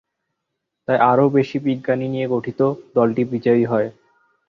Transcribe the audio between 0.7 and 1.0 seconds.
তাই